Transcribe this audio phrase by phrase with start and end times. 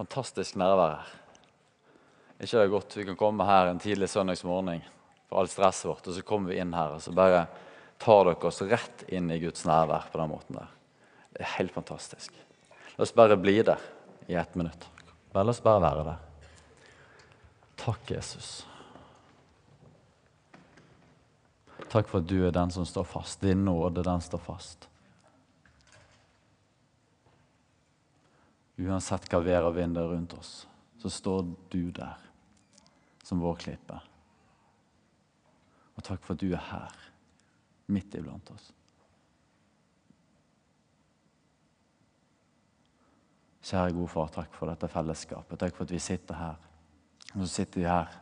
[0.00, 1.16] fantastisk nærvær her.
[2.40, 4.80] Ikke det er godt vi kan komme her en tidlig søndagsmorgen
[5.28, 7.44] for alt stresset vårt, og så kommer vi inn her og så bare
[8.00, 10.72] tar dere oss rett inn i Guds nærvær på den måten der.
[11.34, 12.32] Det er helt fantastisk.
[12.96, 13.82] La oss bare bli der
[14.26, 14.88] i ett minutt.
[15.34, 16.26] Bare la oss bare være der.
[17.80, 18.50] Takk, Jesus.
[21.90, 23.40] Takk for at du er den som står fast.
[23.44, 24.89] Din nåde, den står fast.
[28.80, 30.64] Uansett hva vær og vind er rundt oss,
[31.00, 32.20] så står du der
[33.24, 33.98] som vår klippe.
[35.96, 36.94] Og takk for at du er her,
[37.92, 38.70] midt iblant oss.
[43.70, 45.60] Kjære gode far, takk for dette fellesskapet.
[45.60, 46.68] Takk for at vi sitter her.
[47.36, 48.16] Og så sitter vi her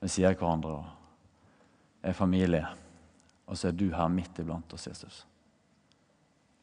[0.00, 2.64] ved siden av hverandre og er familie.
[3.46, 5.20] Og så er du her midt iblant oss, Jesus.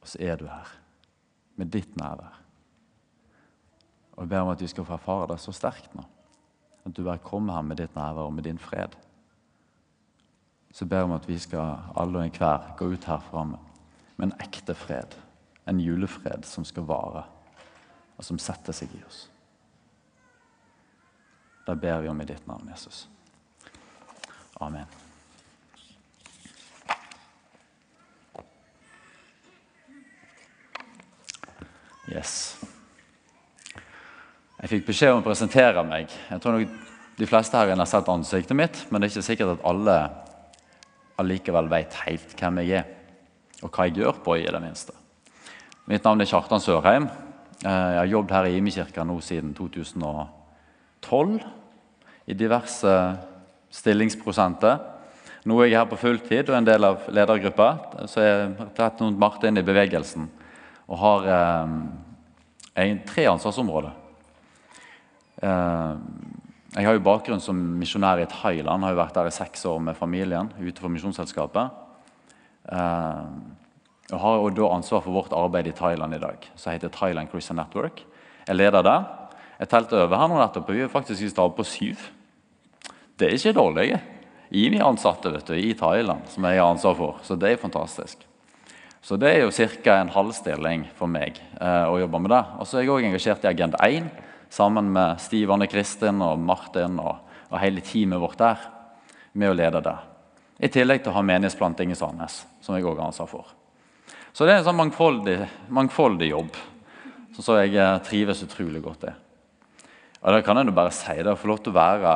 [0.01, 0.73] Og så er du her
[1.55, 2.40] med ditt nærvær.
[4.11, 6.03] Og jeg ber om at vi skal få erfare det så sterkt nå.
[6.85, 8.95] At du bare kommer her med ditt nærvær og med din fred.
[10.71, 13.59] Så jeg ber om at vi skal alle og enhver gå ut herfra med,
[14.21, 15.15] en ekte fred.
[15.67, 17.23] En julefred som skal vare,
[18.17, 19.27] og som setter seg i oss.
[21.67, 23.07] Det ber vi om i ditt navn, Jesus.
[24.61, 24.85] Amen.
[32.11, 32.57] Yes.
[34.71, 36.13] Jeg fikk beskjed om å presentere meg.
[36.31, 36.69] Jeg tror nok
[37.19, 39.95] De fleste her har sett ansiktet mitt, men det er ikke sikkert at alle
[41.19, 42.85] allikevel vet helt hvem jeg er,
[43.59, 44.95] og hva jeg gjør på i det minste.
[45.91, 47.09] Mitt navn er Kjartan Sørheim.
[47.59, 51.43] Jeg har jobbet her i Imekirka nå siden 2012
[52.31, 52.97] i diverse
[53.75, 54.79] stillingsprosenter.
[55.51, 57.73] Nå er jeg her på fulltid og en del av ledergruppa.
[58.07, 60.31] Så jeg har tatt noen Martin i bevegelsen
[60.87, 63.99] og har eh, tre ansvarsområder.
[65.41, 65.93] Eh,
[66.71, 68.85] jeg har jo bakgrunn som misjonær i Thailand.
[68.85, 71.73] Har jo vært der i seks år med familien ute for Misjonsselskapet.
[72.71, 73.25] Eh,
[74.11, 77.31] og har jo da ansvar for vårt arbeid i Thailand i dag, som heter Thailand
[77.31, 78.03] Christian Network.
[78.47, 78.97] Jeg leder det.
[79.61, 82.09] Jeg telte over her nå nettopp, og vi er faktisk i stad på syv.
[83.19, 83.91] Det er ikke dårlig.
[84.51, 88.25] IMI-ansatte vet du, i Thailand som jeg har ansvar for, så det er fantastisk.
[89.01, 89.95] Så det er jo ca.
[89.95, 92.41] en halvstilling for meg eh, å jobbe med det.
[92.59, 94.09] Og så er jeg òg engasjert i Agenda 1
[94.51, 98.65] sammen med Stiv Anne Kristin og Martin og, og, hele teamet vårt der
[99.33, 99.95] med å lede det.
[100.61, 103.55] I tillegg til å ha menighetsplanting i Sandnes, som jeg òg har ansvar for.
[104.31, 105.37] Så det er en sånn mangfoldig,
[105.73, 106.59] mangfoldig jobb
[107.41, 109.15] som jeg eh, trives utrolig godt i.
[110.21, 111.15] Og det kan jeg bare si.
[111.17, 112.13] det Å få lov til å være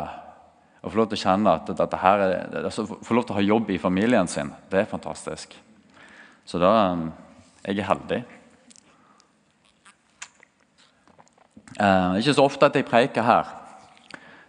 [0.85, 2.34] å få lov til å kjenne at dette her er,
[2.68, 5.56] altså, få lov til å ha jobb i familien sin, det er fantastisk.
[6.45, 7.06] Så da eh,
[7.66, 8.19] Jeg er heldig.
[11.74, 13.50] Eh, ikke så ofte at jeg preiker her.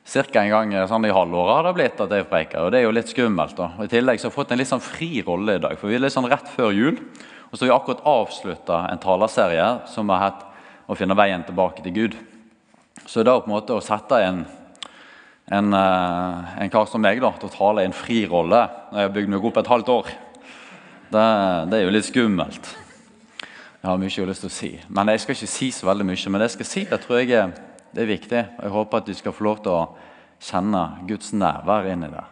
[0.07, 2.63] Cirka en gang sånn i halvåret har det blitt at jeg preiker.
[2.63, 3.57] og Det er jo litt skummelt.
[3.57, 3.73] da.
[3.79, 5.79] Og I tillegg så har jeg fått en litt sånn fri rolle i dag.
[5.79, 7.01] for Vi er litt sånn rett før jul.
[7.51, 10.43] Og så har vi akkurat avslutta en talerserie som har hett
[10.89, 12.17] 'Å finne veien tilbake til Gud'.
[13.07, 14.47] Så da på en måte å sette en,
[15.51, 18.99] en, eh, en kar som meg da, til å tale i en fri rolle når
[18.99, 20.07] jeg har bygd meg opp et halvt år,
[21.11, 22.86] det, det er jo litt skummelt.
[23.87, 24.69] Jeg har mye jeg har lyst til å si.
[24.91, 26.31] Men jeg skal ikke si så veldig mye.
[26.33, 27.53] Men det jeg skal si, det tror jeg er,
[27.95, 28.41] det er viktig.
[28.65, 29.83] Jeg håper at du skal få lov til å
[30.43, 32.25] kjenne Guds nærvær inni det.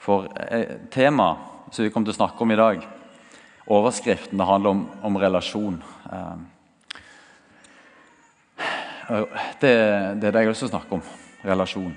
[0.00, 2.88] For eh, temaet som vi kommer til å snakke om i dag,
[3.76, 5.76] overskriften, det handler om, om relasjon.
[6.16, 6.32] Eh,
[9.60, 11.06] det, det, er det jeg har lyst til å snakke om.
[11.52, 11.94] Relasjon.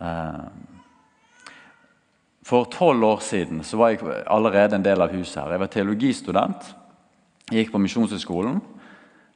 [0.00, 0.42] Eh,
[2.48, 5.58] for tolv år siden var jeg allerede en del av huset her.
[5.58, 6.76] Jeg var teologistudent.
[7.50, 8.60] Jeg gikk på Misjonshøgskolen.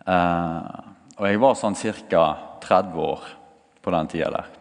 [0.06, 0.74] Eh,
[1.18, 2.24] og jeg var sånn ca.
[2.64, 3.24] 30 år
[3.84, 4.52] på den tida der.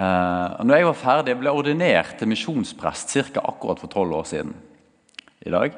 [0.00, 3.42] Og når jeg var ferdig, ble jeg ordinert til misjonsprest ca.
[3.42, 4.54] akkurat for 12 år siden
[5.44, 5.74] i dag.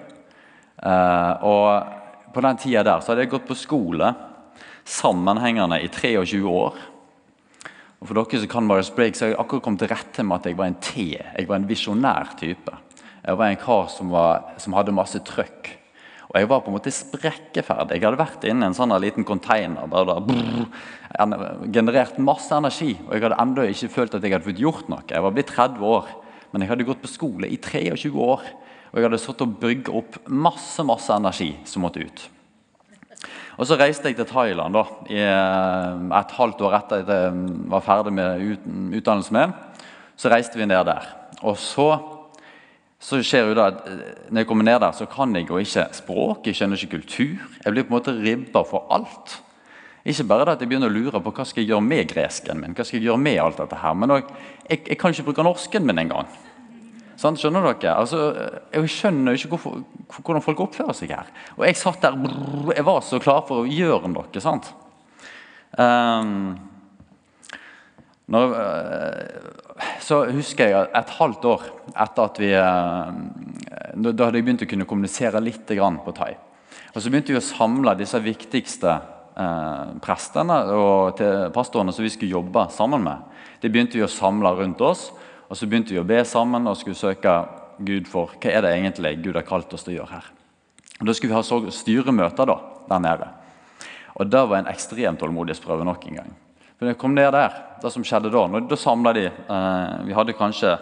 [0.82, 4.12] Eh, og på den tida der så hadde jeg gått på skole
[4.84, 6.78] sammenhengende i 23 år.
[8.02, 10.40] Og For dere som kan Marius Briggs, så har jeg akkurat kommet til rette med
[10.40, 11.04] at jeg var en T.
[11.14, 12.74] Jeg var en visjonær type.
[13.22, 15.70] Jeg var en kar som, var, som hadde masse trøkk.
[16.32, 17.98] Og jeg var på en måte sprekkeferdig.
[17.98, 20.62] Jeg hadde vært inne i en sånn liten container der det brrr,
[21.74, 22.94] generert masse energi.
[23.04, 25.04] Og jeg hadde ennå ikke følt at jeg hadde fått gjort noe.
[25.10, 26.08] Jeg var blitt 30 år,
[26.52, 28.46] men jeg hadde gått på skole i 23 år.
[28.92, 32.24] Og jeg hadde satt og bygd opp masse masse energi som måtte ut.
[33.60, 37.84] Og Så reiste jeg til Thailand da, eh, et halvt år etter at jeg var
[37.84, 38.40] ferdig med
[38.96, 39.52] utdannelsen min.
[40.16, 41.04] Så reiste vi ned der.
[41.42, 42.21] Og så
[43.02, 45.58] så skjer jo da at eh, Når jeg kommer ned der, så kan jeg jo
[45.58, 47.48] ikke språk, jeg skjønner ikke kultur.
[47.64, 49.40] Jeg blir på en måte ribba for alt.
[50.06, 52.62] Ikke bare det at jeg begynner å lure på hva skal jeg gjøre med gresken
[52.62, 55.26] min, hva skal jeg gjøre med alt dette her, men også, jeg, jeg kan ikke
[55.28, 56.30] bruke norsken min engang.
[57.22, 57.92] Sånn, skjønner dere?
[58.00, 58.20] Altså,
[58.72, 59.82] jeg skjønner ikke hvorfor,
[60.16, 61.28] hvordan folk oppfører seg her.
[61.54, 64.42] Og jeg satt der brrr, Jeg var så klar for å gjøre noe.
[64.42, 64.72] sant?
[65.78, 66.58] Um,
[68.32, 69.61] når, uh,
[70.00, 71.62] så husker jeg et halvt år
[72.04, 73.12] etter at vi uh,
[73.96, 76.34] Da hadde jeg begynt å kunne kommunisere litt på thai.
[76.94, 81.22] Og Så begynte vi å samle disse viktigste uh, prestene og
[81.54, 83.24] pastorene som vi skulle jobbe sammen med.
[83.62, 85.10] De begynte vi å samle rundt oss.
[85.48, 87.32] Og Så begynte vi å be sammen og skulle søke
[87.82, 90.30] Gud for hva er det egentlig Gud har kalt oss til å gjøre her.
[91.00, 92.58] Og Da skulle vi ha styremøter da,
[92.88, 93.28] der nede.
[94.20, 96.32] Og Det var en ekstrem tålmodighetsprøve nok en gang.
[96.82, 99.90] For når jeg kom ned der, det som skjedde Da når, da samla de eh,
[100.02, 100.72] Vi hadde kanskje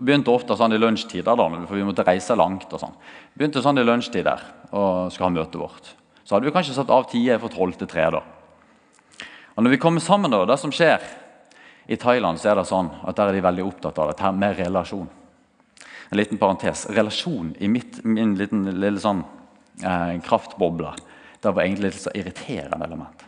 [0.00, 2.64] begynte ofte sånn i lunsjtider, da, for vi måtte reise langt.
[2.72, 2.94] og sånn.
[3.36, 4.40] Begynte sånn i lunsjtider
[4.72, 5.90] og skulle ha møtet vårt.
[6.24, 8.08] Så hadde vi kanskje satt av tider fra tolv til tre.
[8.16, 8.22] da.
[9.52, 11.04] Og når vi kommer sammen, da, det som skjer,
[11.92, 14.56] i Thailand så er det sånn at der er de veldig opptatt av dette med
[14.64, 15.06] relasjon.
[16.08, 16.88] En liten parentes.
[16.88, 19.22] Relasjon i mitt, min liten, lille sånn,
[19.84, 20.96] eh, kraftboble
[21.44, 23.25] det var egentlig et litt irriterende element.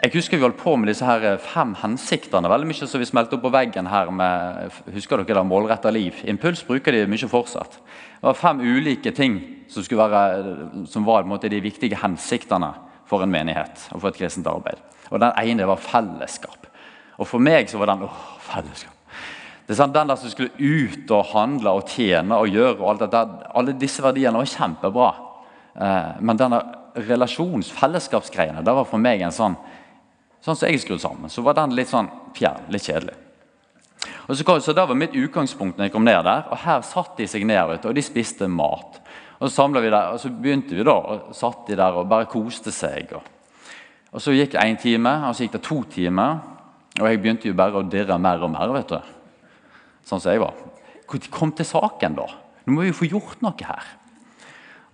[0.00, 2.48] Jeg husker Vi holdt på med disse her fem hensiktene.
[2.48, 6.22] veldig mye som vi smelte opp på veggen her med husker dere da, målretta liv.
[6.24, 7.76] Impuls bruker de mye fortsatt.
[7.76, 9.36] Det var fem ulike ting
[9.68, 12.72] som, være, som var måte, de viktige hensiktene
[13.04, 14.80] for en menighet og for et kristent arbeid.
[15.10, 16.70] Og Den ene var fellesskap.
[17.18, 18.96] Og for meg så var den åh, fellesskap.
[19.66, 22.88] Det er sant, Den der som skulle ut og handle og tjene og gjøre og
[22.94, 25.10] alt dette, Alle disse verdiene var kjempebra.
[25.76, 26.62] Eh, men denne
[26.96, 29.58] relasjons-, fellesskapsgreiene det var for meg en sånn
[30.40, 33.16] Sånn som jeg er skrudd sammen, så var den litt sånn fjern, litt kjedelig.
[34.30, 36.46] Og så, så Det var mitt utgangspunkt når jeg kom ned der.
[36.48, 39.00] og Her satt de seg ned og de spiste mat.
[39.40, 42.28] Og Så vi der, og så begynte vi da, og satt de der og bare
[42.28, 43.12] koste seg.
[43.12, 43.22] Og,
[44.12, 46.40] og Så gikk det én time, og så gikk det to timer.
[47.00, 48.72] Og jeg begynte jo bare å dirre mer og mer.
[48.72, 49.00] vet du.
[50.04, 50.54] Sånn som jeg var.
[51.30, 52.26] Kom til saken, da.
[52.66, 53.84] Nå må vi jo få gjort noe her.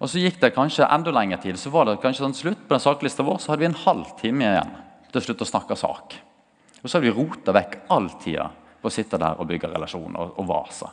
[0.00, 1.58] Og Så gikk det kanskje enda lengre tid.
[1.58, 4.10] Så var det kanskje sånn slutt på den saklista vår, så hadde vi en halv
[4.20, 4.74] time igjen
[5.16, 6.16] til slutt å snakke sak.
[6.82, 10.20] Og så hadde vi rota vekk all tida på å sitte der og bygge relasjoner
[10.22, 10.92] og, og vase.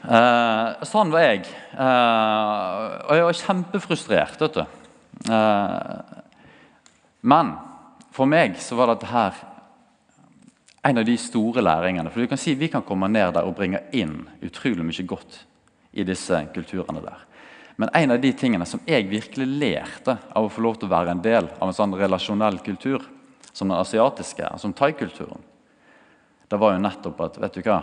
[0.00, 1.44] Eh, sånn var jeg.
[1.74, 4.40] Eh, og jeg var kjempefrustrert.
[4.40, 4.62] vet du.
[5.28, 6.20] Eh,
[7.20, 7.52] men
[8.14, 9.36] for meg så var dette her
[10.88, 12.10] en av de store læringene.
[12.10, 15.42] For du kan si Vi kan komme ned der og bringe inn utrolig mye godt
[15.92, 17.26] i disse kulturene der.
[17.80, 20.92] Men en av de tingene som jeg virkelig lærte av å få lov til å
[20.92, 23.06] være en del av en sånn relasjonell kultur,
[23.56, 25.40] som den asiatiske, som thaikulturen,
[26.50, 27.78] det var jo nettopp at vet du hva,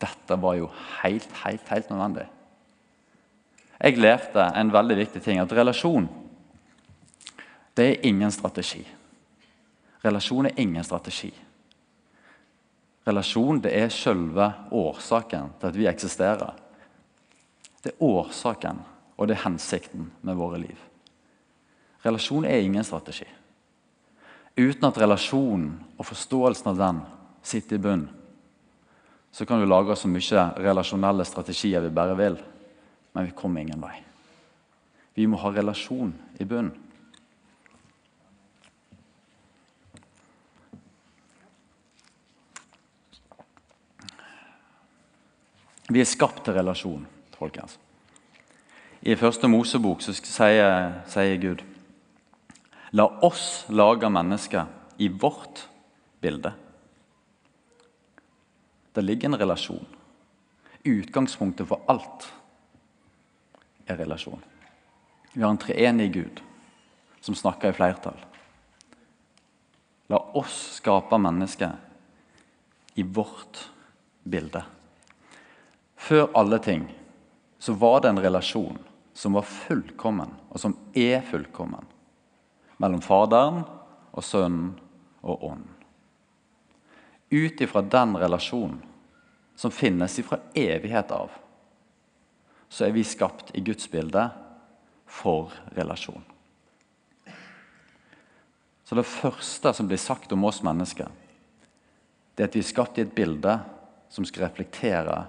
[0.00, 0.70] dette var jo
[1.02, 2.24] helt, helt, helt nødvendig.
[3.76, 6.08] Jeg lærte en veldig viktig ting, at relasjon
[7.76, 8.80] det er ingen strategi.
[10.08, 11.34] Relasjon er ingen strategi.
[13.04, 16.56] Relasjon det er selve årsaken til at vi eksisterer.
[17.84, 18.80] Det er årsaken,
[19.18, 20.78] og det er hensikten med våre liv.
[22.06, 23.26] Relasjon er ingen strategi.
[24.58, 27.00] Uten at relasjonen og forståelsen av den
[27.46, 28.06] sitter i bunn,
[29.30, 32.38] så kan du lage så mye relasjonelle strategier vi bare vil,
[33.12, 33.96] men vi kommer ingen vei.
[35.14, 36.70] Vi må ha relasjon i bunn.
[45.88, 47.06] Vi er skapt til relasjon,
[47.38, 47.78] folkens.
[49.08, 51.62] I første Mosebok så sier, sier Gud
[52.92, 54.66] La oss lage mennesker
[55.00, 55.62] i vårt
[56.20, 56.50] bilde.
[58.92, 59.86] Det ligger en relasjon.
[60.84, 62.26] Utgangspunktet for alt
[63.86, 64.42] er relasjon.
[65.32, 66.42] Vi har en treenig Gud
[67.24, 68.18] som snakker i flertall.
[70.12, 71.76] La oss skape mennesker
[72.96, 73.62] i vårt
[74.24, 74.64] bilde.
[75.96, 76.88] Før alle ting
[77.58, 78.84] så var det en relasjon
[79.18, 81.82] som var fullkommen, og som er fullkommen,
[82.78, 83.64] mellom Faderen
[84.14, 84.76] og Sønnen
[85.26, 85.74] og Ånden.
[87.28, 88.78] Ut ifra den relasjonen
[89.58, 91.34] som finnes ifra evighet av,
[92.70, 94.28] så er vi skapt i Guds bilde
[95.08, 96.22] for relasjon.
[98.86, 101.10] Så det første som blir sagt om oss mennesker,
[102.38, 103.58] det er at vi er skapt i et bilde
[104.14, 105.24] som skal reflektere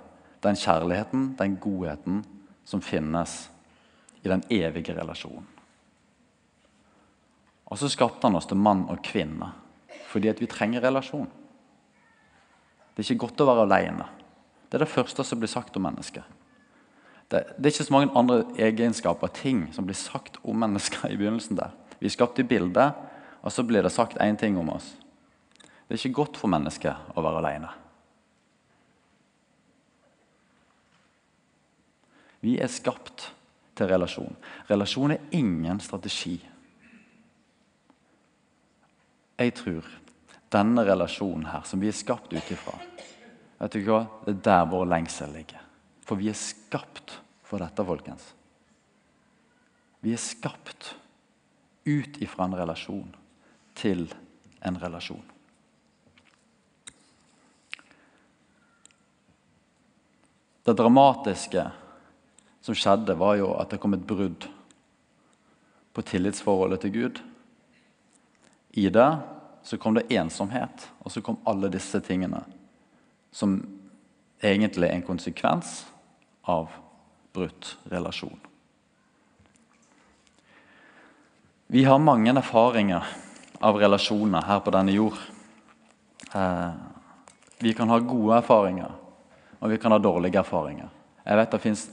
[0.46, 2.22] den kjærligheten, den godheten,
[2.70, 3.50] som finnes
[4.24, 5.48] i den evige relasjonen.
[7.70, 9.54] Og så skapte han oss til mann og kvinne
[10.10, 11.28] fordi at vi trenger relasjon.
[12.96, 14.08] Det er ikke godt å være alene.
[14.70, 16.26] Det er det første som blir sagt om mennesket.
[17.30, 21.18] Det, det, er ikke så mange andre egenskaper ting som blir sagt om mennesker i
[21.20, 21.60] begynnelsen.
[21.62, 21.76] der.
[22.00, 22.98] Vi er skapt i bildet,
[23.46, 24.96] og så blir det sagt én ting om oss.
[25.86, 27.70] Det er ikke godt for mennesket å være alene.
[32.42, 33.30] Vi er skapt
[33.80, 34.36] til relasjon.
[34.70, 36.36] Relasjon er ingen strategi.
[39.40, 39.88] Jeg tror
[40.52, 42.76] denne relasjonen her, som vi er skapt ut ifra,
[43.60, 45.64] det er der vår lengsel ligger.
[46.08, 48.32] For vi er skapt for dette, folkens.
[50.00, 50.94] Vi er skapt
[51.86, 53.12] ut ifra en relasjon
[53.76, 54.08] til
[54.66, 55.26] en relasjon.
[60.64, 61.66] Det dramatiske
[62.70, 64.46] som skjedde, var jo at det kom et brudd
[65.94, 67.22] på tillitsforholdet til Gud.
[68.78, 69.10] I det
[69.66, 72.44] så kom det ensomhet, og så kom alle disse tingene
[73.34, 73.58] som
[74.42, 75.84] egentlig er en konsekvens
[76.50, 76.70] av
[77.34, 78.38] brutt relasjon.
[81.70, 83.06] Vi har mange erfaringer
[83.62, 85.18] av relasjoner her på denne jord.
[86.34, 86.72] Eh,
[87.60, 88.94] vi kan ha gode erfaringer,
[89.60, 90.90] og vi kan ha dårlige erfaringer.
[91.26, 91.90] Jeg vet Det fins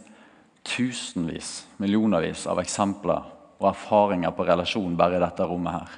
[0.67, 5.95] tusenvis, millionervis av eksempler og erfaringer på relasjon bare i dette rommet her.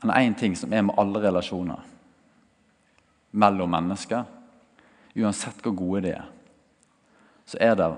[0.00, 1.82] Men én ting som er med alle relasjoner
[3.30, 4.24] mellom mennesker,
[5.18, 6.28] uansett hvor gode de er,
[7.48, 7.88] så er det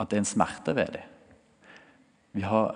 [0.00, 2.44] at det er en smerte ved dem.
[2.46, 2.72] Har,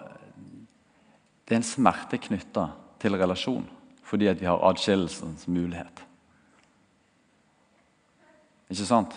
[1.47, 2.69] det er en smerte knytta
[3.01, 3.65] til relasjon
[4.05, 6.03] fordi vi har adskillelsens mulighet.
[8.75, 9.15] Ikke sant?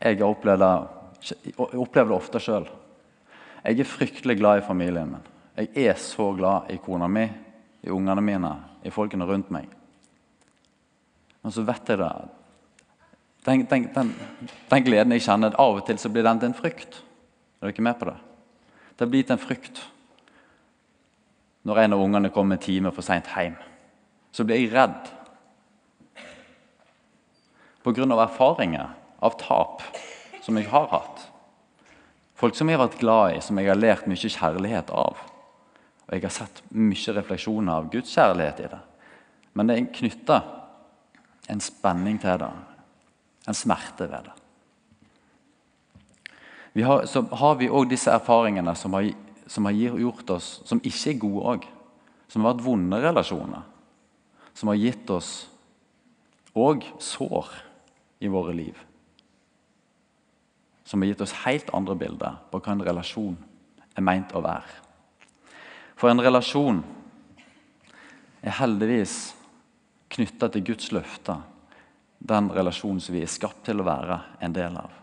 [0.00, 0.60] Jeg opplever
[2.08, 2.68] det, ofte sjøl.
[3.64, 5.26] Jeg er fryktelig glad i familien min.
[5.58, 7.26] Jeg er så glad i kona mi,
[7.82, 8.52] i ungene mine,
[8.86, 9.66] i folkene rundt meg.
[11.42, 12.12] Men så vet jeg det
[13.48, 14.14] den, den, den,
[14.70, 17.02] den, gleden jeg kjenner, av og til så blir den til en frykt.
[17.58, 18.16] Er du ikke med på det?
[18.98, 19.84] Det blir til en frykt
[21.68, 23.56] når en av ungene kommer en time for seint hjem.
[24.32, 25.10] Så blir jeg redd
[27.94, 28.22] pga.
[28.22, 29.82] erfaringer av tap
[30.42, 31.24] som jeg har hatt.
[32.38, 35.18] Folk som jeg har vært glad i, som jeg har lært mye kjærlighet av.
[36.06, 38.80] Og jeg har sett mye refleksjoner av Guds kjærlighet i det.
[39.58, 40.38] Men det er knytta
[41.50, 42.50] en spenning til det,
[43.48, 44.36] en smerte ved det.
[46.76, 49.08] Vi har, så har vi òg disse erfaringene som har,
[49.50, 51.64] som har, gjort oss Som ikke er gode òg.
[52.28, 53.64] Som har vært vonde relasjoner.
[54.54, 55.48] Som har gitt oss
[56.54, 57.48] òg sår
[58.18, 58.78] i våre liv.
[60.84, 63.36] Som har gitt oss helt andre bilder på hva en relasjon
[63.94, 64.78] er meint å være.
[65.98, 66.80] For en relasjon
[68.40, 69.16] er heldigvis
[70.14, 71.42] knytta til Guds løfter.
[72.18, 74.94] Den relasjonen som vi er skapt til å være en del av.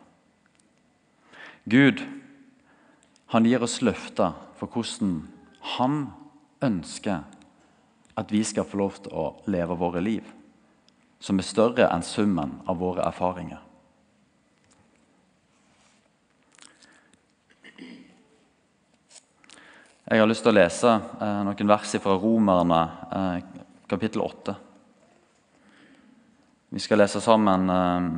[1.66, 2.02] Gud
[3.34, 5.16] han gir oss løfter for hvordan
[5.76, 6.02] han
[6.64, 7.24] ønsker
[8.16, 10.28] at vi skal få lov til å leve våre liv
[11.26, 13.62] som er større enn summen av våre erfaringer.
[20.06, 24.54] Jeg har lyst til å lese eh, noen vers fra Romerne eh, kapittel 8.
[26.78, 28.10] Vi skal lese sammen eh,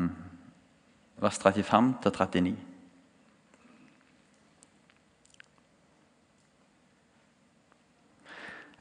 [1.23, 2.51] vers 35 til 39.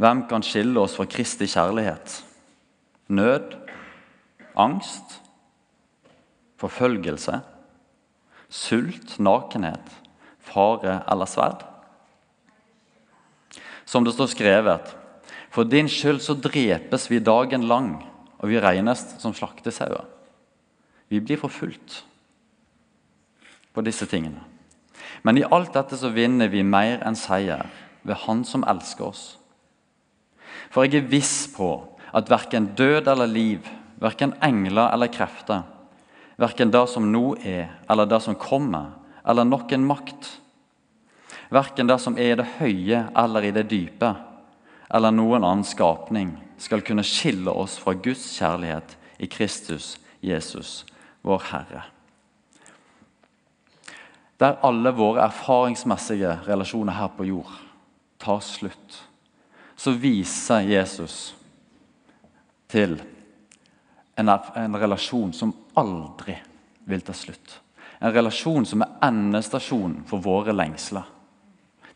[0.02, 2.18] Hvem kan skille oss fra Kristi kjærlighet?
[3.14, 3.54] Nød,
[4.56, 5.20] angst,
[6.60, 7.40] forfølgelse,
[8.48, 9.92] sult, nakenhet,
[10.40, 11.64] fare eller sverd.
[13.86, 14.92] Som det står skrevet,
[15.50, 17.94] for din skyld så drepes vi dagen lang,
[18.38, 20.04] og vi regnes som slaktesauer.
[21.08, 22.02] Vi blir forfulgt
[23.72, 24.42] på disse tingene.
[25.22, 27.68] Men i alt dette så vinner vi mer enn seier
[28.06, 29.24] ved Han som elsker oss.
[30.70, 31.70] For jeg er viss på
[32.16, 33.66] at verken død eller liv,
[34.02, 35.62] verken engler eller krefter,
[36.36, 38.92] verken det som nå er, eller det som kommer,
[39.26, 40.28] eller noen makt,
[41.50, 44.12] verken det som er i det høye eller i det dype,
[44.92, 50.84] eller noen annen skapning, skal kunne skille oss fra Guds kjærlighet i Kristus Jesus,
[51.26, 51.82] vår Herre.
[54.40, 57.52] Der alle våre erfaringsmessige relasjoner her på jord
[58.20, 59.02] tar slutt,
[59.76, 61.34] så viser Jesus
[62.68, 62.98] til
[64.16, 66.36] en, en relasjon som aldri
[66.84, 67.60] vil ta slutt.
[67.98, 71.04] En relasjon som er endestasjonen for våre lengsler.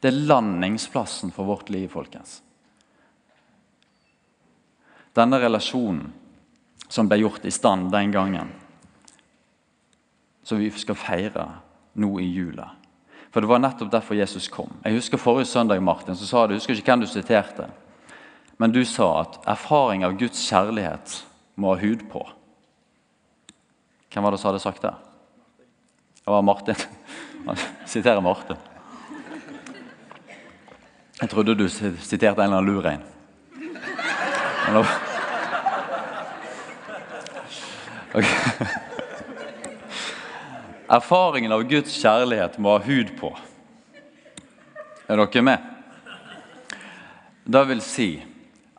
[0.00, 2.40] Det er landingsplassen for vårt liv, folkens.
[5.16, 6.12] Denne relasjonen
[6.88, 8.48] som ble gjort i stand den gangen,
[10.42, 11.46] som vi skal feire
[12.00, 12.70] nå i jula.
[13.30, 14.72] For det var nettopp derfor Jesus kom.
[14.82, 17.68] Jeg husker Forrige søndag Martin, så sa du, jeg husker ikke hvem du siterte,
[18.58, 21.20] men du sa at erfaring av Guds kjærlighet
[21.60, 22.24] må ha hud på.
[24.10, 24.94] Hvem var det som hadde sagt det?
[26.24, 26.74] Det var Martin.
[27.46, 28.56] Han siterer Martin.
[31.20, 33.06] Jeg trodde du siterte en eller annen lur en.
[38.10, 38.66] Okay.
[40.90, 43.28] Erfaringen av Guds kjærlighet må ha hud på.
[45.06, 45.68] Er dere med?
[47.46, 48.08] Det vil si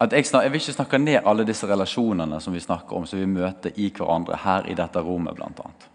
[0.09, 3.19] jeg, snak, jeg, vil ikke snakke ned alle disse relasjonene som vi snakker om, som
[3.21, 5.37] vi møter i hverandre her i dette rommet.
[5.41, 5.87] Annet.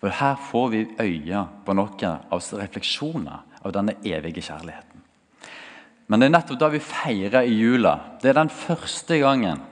[0.00, 5.04] For her får vi øye på noen av refleksjoner av denne evige kjærligheten.
[6.06, 7.96] Men det er nettopp da vi feirer i jula.
[8.22, 9.62] Det er den første gangen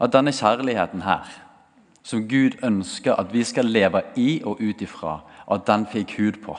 [0.00, 1.26] at denne kjærligheten her,
[2.06, 5.18] som Gud ønsker at vi skal leve i og ut ifra,
[5.50, 6.56] at den fikk hud på.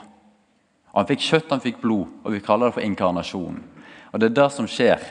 [0.97, 3.59] Han fikk kjøtt, han fikk blod, og vi kaller det for inkarnasjon.
[4.11, 5.03] Og Det er det som skjer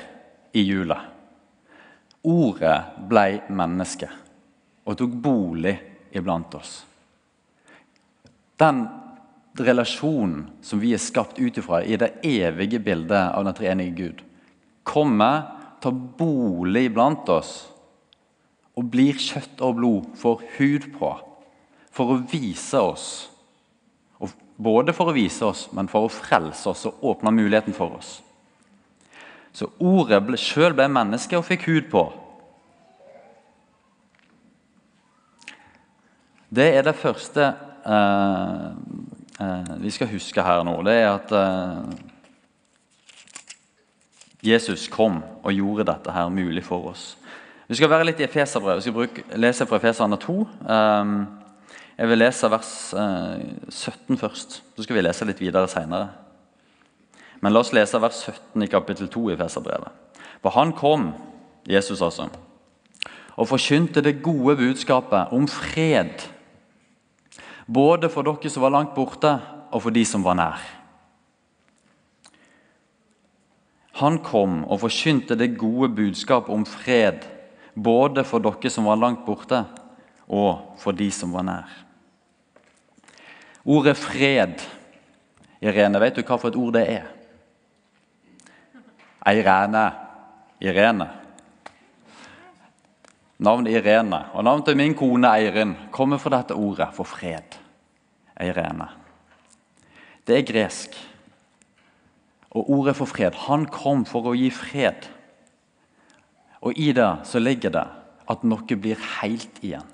[0.53, 1.01] i jula.
[2.27, 4.09] Ordet blei menneske
[4.87, 5.75] og tok bolig
[6.17, 6.81] iblant oss.
[8.59, 8.87] Den
[9.59, 14.23] relasjonen som vi er skapt ut ifra i det evige bildet av den treenige Gud,
[14.87, 15.43] kommer,
[15.81, 17.55] tar bolig iblant oss
[18.77, 21.15] og blir kjøtt og blod, får hud på,
[21.95, 23.09] for å vise oss.
[24.57, 28.19] Både for å vise oss, men for å frelse oss og åpne muligheten for oss.
[29.57, 32.03] Så ordet ble, sjøl ble menneske og fikk hud på.
[36.57, 37.47] Det er det første
[37.89, 38.67] eh,
[39.41, 40.77] eh, vi skal huske her nå.
[40.85, 41.89] Det er at eh,
[44.53, 47.09] Jesus kom og gjorde dette her mulig for oss.
[47.67, 48.79] Vi skal være litt i Efeserbrevet.
[48.79, 50.37] Vi skal bruke, lese fra Efeserne 2.
[50.77, 51.17] Eh,
[51.97, 54.61] jeg vil lese vers 17 eh, først.
[54.77, 56.26] Så skal vi lese litt videre seinere.
[57.41, 59.93] Men la oss lese vers 17 i kapittel 2 i Feserbrevet.
[60.43, 61.11] For han kom,
[61.69, 62.29] Jesus altså,
[63.37, 66.25] og forkynte det gode budskapet om fred.
[67.67, 69.37] Både for dere som var langt borte,
[69.73, 70.61] og for de som var nær.
[74.01, 77.27] Han kom og forkynte det gode budskapet om fred,
[77.75, 79.65] både for dere som var langt borte,
[80.29, 81.69] og for de som var nær.
[83.65, 84.63] Ordet 'fred'
[85.61, 87.16] Irene, vet du hva for et ord det er?
[89.27, 89.87] Eirene.
[90.63, 91.09] Irene.
[93.37, 97.59] Navnet Irene og navnet til min kone Eirin kommer fra dette ordet for fred.
[98.41, 98.89] Eirene.
[100.27, 100.97] Det er gresk.
[102.57, 105.11] Og ordet for fred Han kom for å gi fred.
[106.65, 107.85] Og i det så ligger det
[108.27, 109.85] at noe blir helt igjen.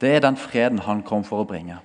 [0.00, 1.80] Det er den freden han kom for å bringe.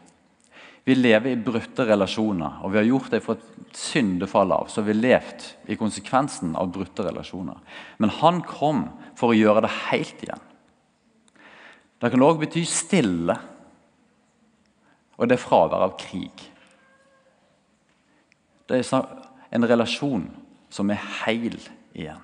[0.83, 4.67] Vi lever i brutte relasjoner, og vi har gjort det fra et syndefall av.
[4.67, 7.61] Så vi har levd i konsekvensen av brutte relasjoner.
[8.03, 10.43] Men han kom for å gjøre det helt igjen.
[12.03, 13.37] Det kan òg bety stille,
[15.15, 16.49] og det er fravær av krig.
[18.67, 19.07] Det er
[19.55, 20.27] en relasjon
[20.73, 21.55] som er heil
[21.95, 22.19] igjen.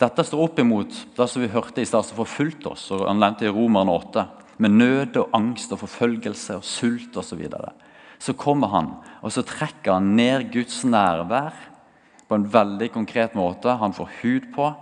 [0.00, 2.88] Dette står opp imot det som vi hørte i stad, som forfulgte oss.
[2.90, 4.24] og Han nevnte i Romerne 8
[4.58, 7.28] med nød og angst og forfølgelse og sult osv.
[7.28, 7.72] Så, videre.
[8.18, 8.90] så kommer han,
[9.22, 11.54] og så trekker han ned Guds nærvær
[12.28, 13.76] på en veldig konkret måte.
[13.76, 14.72] Han får hud på,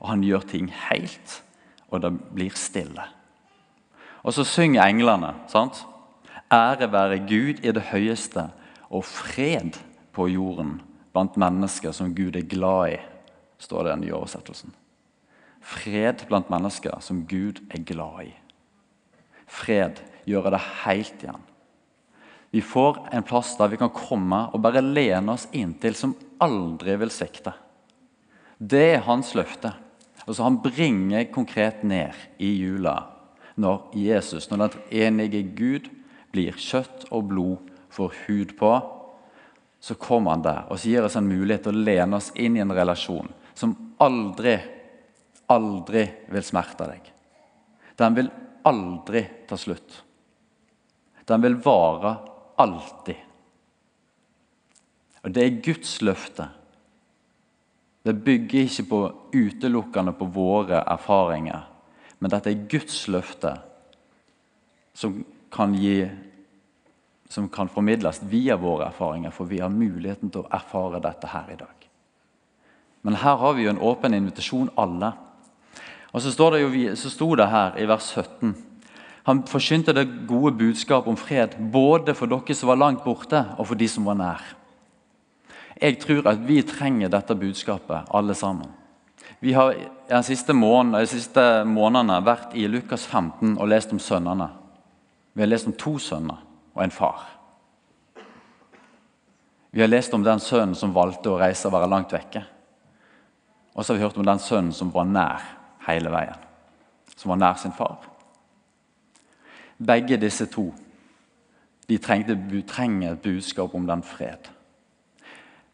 [0.00, 1.42] og han gjør ting helt,
[1.90, 3.06] og det blir stille.
[4.22, 5.34] Og så synger englene.
[5.48, 5.86] sant?
[6.52, 8.50] Ære være Gud i det høyeste,
[8.90, 9.78] og fred
[10.12, 10.80] på jorden
[11.12, 12.96] blant mennesker som Gud er glad i,
[13.58, 14.74] står det i den nye oversettelsen.
[15.60, 18.34] Fred blant mennesker som Gud er glad i
[19.46, 21.42] fred, gjøre det helt igjen.
[22.54, 26.94] Vi får en plass der vi kan komme og bare lene oss inntil, som aldri
[27.00, 27.50] vil svikte.
[28.58, 29.72] Det er hans løfte.
[30.24, 33.10] Altså Han bringer konkret ned i jula
[33.54, 35.90] når Jesus, når den enige Gud,
[36.34, 38.70] blir kjøtt og blod, får hud på.
[39.78, 42.56] Så kommer han der og så gir oss en mulighet til å lene oss inn
[42.56, 44.56] i en relasjon som aldri,
[45.50, 47.10] aldri vil smerte deg.
[47.98, 48.30] Den vil
[48.68, 50.00] aldri ta slutt.
[51.24, 52.16] Den vil vare
[52.60, 53.16] alltid.
[55.24, 56.48] Og Det er Guds løfte.
[58.04, 59.00] Det bygger ikke på
[59.32, 61.62] utelukkende på våre erfaringer,
[62.20, 63.54] men dette er Guds løfte
[64.94, 66.04] som kan, gi,
[67.28, 71.48] som kan formidles via våre erfaringer, for vi har muligheten til å erfare dette her
[71.54, 71.88] i dag.
[73.02, 75.14] Men her har vi jo en åpen invitasjon, alle.
[76.14, 78.54] Og så, det jo, så sto det her i vers 17.:
[79.26, 83.66] Han forkynte det gode budskap om fred både for dere som var langt borte, og
[83.66, 84.42] for de som var nær.
[85.80, 88.70] Jeg tror at vi trenger dette budskapet, alle sammen.
[89.40, 89.74] Vi har
[90.08, 94.48] de siste, måned, de siste månedene vært i Lukas 15 og lest om sønnene.
[95.34, 96.38] Vi har lest om to sønner
[96.74, 97.26] og en far.
[99.70, 102.44] Vi har lest om den sønnen som valgte å reise og være langt vekke.
[103.74, 106.40] Og så har vi hørt om den sønnen som var nær hele veien.
[107.16, 108.04] Som var nær sin far.
[109.78, 110.70] Begge disse to
[111.88, 112.36] de trengte,
[112.68, 114.48] trenger et budskap om den fred.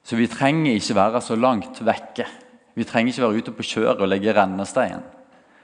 [0.02, 2.26] Så vi trenger ikke være så langt vekke.
[2.74, 5.04] Vi trenger ikke være ute på kjøret og legge rennestein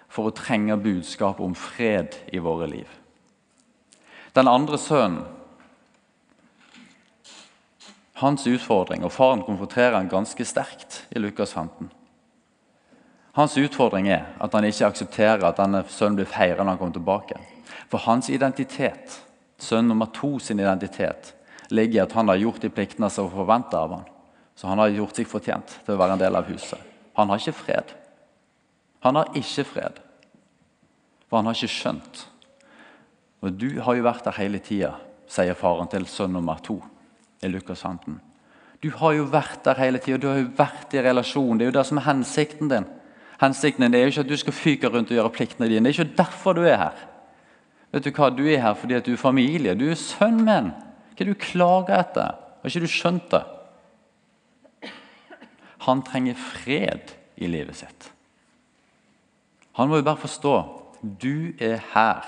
[0.09, 2.87] for å trenge budskap om fred i våre liv.
[4.37, 5.25] Den andre sønnen,
[8.21, 11.91] hans utfordring, og faren konfronterer han ganske sterkt i Lukas 15.
[13.37, 16.97] Hans utfordring er at han ikke aksepterer at denne sønnen blir feira når han kommer
[16.97, 17.41] tilbake.
[17.93, 19.19] For hans identitet,
[19.61, 21.35] sønn nummer to sin identitet,
[21.69, 24.09] ligger i at han har gjort de pliktene som forventer av han.
[24.57, 26.81] Så han har gjort seg fortjent til å være en del av huset.
[27.21, 27.93] Han har ikke fred.
[29.05, 30.01] Han har ikke fred,
[31.29, 32.25] for han har ikke skjønt.
[33.45, 34.95] Og Du har jo vært der hele tida,
[35.29, 36.81] sier faren til sønn nummer to
[37.45, 38.17] i Lukas 15.
[38.81, 41.59] Du har jo vært der hele tida, du har jo vært i relasjon.
[41.59, 42.89] Det er jo det som er hensikten din.
[43.41, 45.85] Hensikten er jo ikke at du skal fyke rundt og gjøre pliktene dine.
[45.89, 47.05] Det er ikke derfor du er her.
[47.93, 48.31] Vet Du hva?
[48.31, 49.75] Du er her fordi at du er familie.
[49.75, 50.73] Du er sønnen min.
[51.17, 52.35] Hva er du klager etter?
[52.63, 53.45] Har ikke du skjønt det?
[55.87, 58.11] Han trenger fred i livet sitt.
[59.77, 60.55] Han må jo bare forstå
[61.21, 62.25] du er her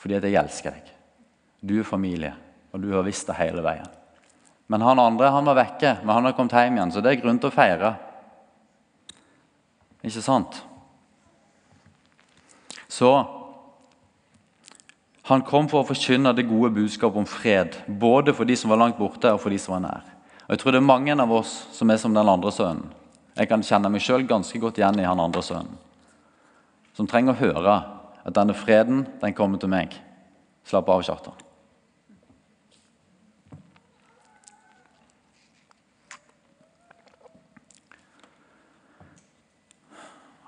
[0.00, 0.88] fordi at jeg elsker deg.
[1.64, 2.34] Du er familie,
[2.72, 3.88] og du har visst det hele veien.
[4.68, 7.22] Men han andre han var vekke, men han har kommet hjem igjen, så det er
[7.22, 7.94] grunn til å feire.
[10.04, 10.60] Ikke sant?
[12.92, 13.10] Så
[15.24, 18.82] han kom for å forkynne det gode budskapet om fred, både for de som var
[18.82, 20.10] langt borte, og for de som var nær.
[20.44, 22.92] Og Jeg tror det er mange av oss som er som den andre sønnen.
[23.34, 25.80] Jeg kan kjenne meg sjøl ganske godt igjen i han andre sønnen.
[26.94, 27.78] Som trenger å høre
[28.22, 29.96] at denne freden, den kommer til meg.
[30.68, 31.43] Slapp av, Kjartan.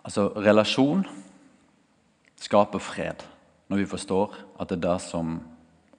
[0.07, 1.03] Altså, relasjon
[2.39, 3.25] skaper fred
[3.67, 5.39] når vi forstår at det er det som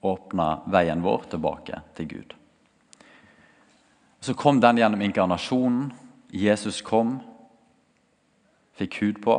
[0.08, 2.34] åpner veien vår tilbake til Gud.
[4.20, 5.90] Så kom den gjennom inkarnasjonen.
[6.32, 7.18] Jesus kom,
[8.78, 9.36] fikk hud på.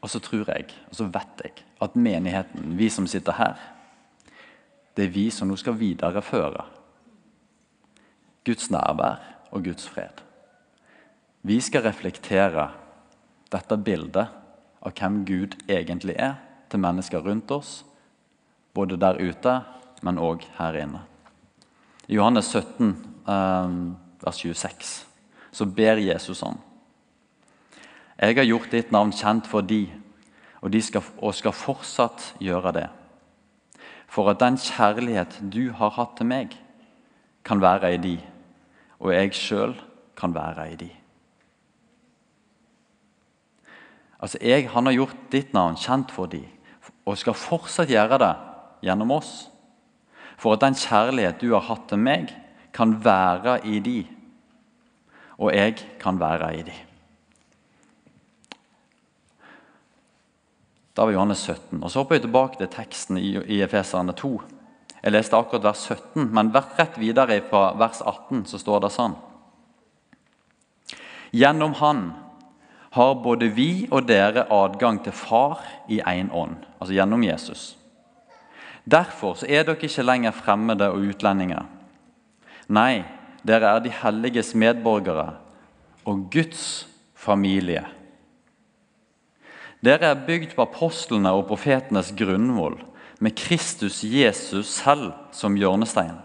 [0.00, 3.56] Og så tror jeg, og så vet jeg, at menigheten, vi som sitter her,
[4.96, 6.64] det er vi som nå skal videreføre
[8.46, 9.18] Guds nærvær
[9.50, 10.25] og Guds fred.
[11.46, 12.64] Vi skal reflektere
[13.54, 14.32] dette bildet
[14.82, 16.40] av hvem Gud egentlig er
[16.72, 17.84] til mennesker rundt oss,
[18.74, 19.52] både der ute,
[20.02, 21.04] men òg her inne.
[22.10, 22.90] I Johannes 17,
[23.30, 23.76] eh,
[24.24, 25.06] vers 26,
[25.52, 26.58] så ber Jesus sånn.
[28.18, 29.86] Jeg har gjort ditt navn kjent for de,
[30.62, 32.88] og de skal, og skal fortsatt gjøre det.
[34.08, 36.58] For at den kjærlighet du har hatt til meg,
[37.44, 38.18] kan være i de,
[38.98, 39.78] og jeg sjøl
[40.18, 40.94] kan være i de.
[44.20, 46.46] Altså, jeg, Han har gjort ditt navn kjent for dem,
[47.06, 48.32] og skal fortsatt gjøre det
[48.86, 49.48] gjennom oss.
[50.36, 52.32] For at den kjærlighet du har hatt til meg,
[52.72, 54.02] kan være i de,
[55.38, 56.74] og jeg kan være i de.
[60.96, 61.82] Da var Johannes 17.
[61.82, 64.30] Og Så hopper jeg tilbake til teksten i, Efeserne 2.
[65.02, 69.16] Jeg leste akkurat vers 17, men rett videre fra vers 18 så står det sånn.
[71.36, 72.00] Gjennom Han
[72.96, 75.60] har både vi og dere adgang til Far
[75.92, 77.74] i én ånd, altså gjennom Jesus.
[78.88, 81.66] Derfor er dere ikke lenger fremmede og utlendinger.
[82.72, 83.04] Nei,
[83.46, 85.34] dere er de helliges medborgere
[86.06, 87.84] og Guds familie.
[89.84, 92.78] Dere er bygd på apostlene og profetenes grunnvoll,
[93.18, 96.18] med Kristus Jesus selv som hjørnestein.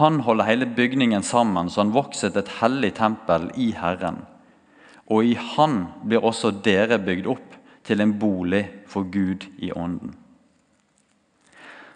[0.00, 4.24] Han holder hele bygningen sammen så han vokser til et hellig tempel i Herren
[5.06, 10.16] og i Han blir også dere bygd opp til en bolig for Gud i ånden.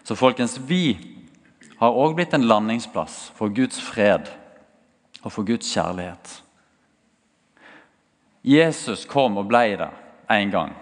[0.03, 0.95] Så folkens, vi
[1.81, 4.31] har òg blitt en landingsplass for Guds fred
[5.21, 6.39] og for Guds kjærlighet.
[8.41, 9.91] Jesus kom og ble det
[10.31, 10.73] en gang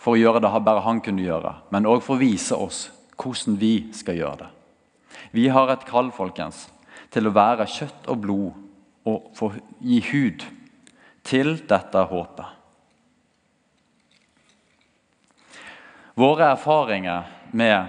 [0.00, 2.88] for å gjøre det bare han kunne gjøre, men òg for å vise oss
[3.20, 4.50] hvordan vi skal gjøre det.
[5.36, 6.68] Vi har et kall folkens,
[7.10, 9.50] til å være kjøtt og blod og få
[9.82, 10.44] gi hud
[11.26, 12.56] til dette håpet.
[16.20, 17.86] Våre erfaringer med,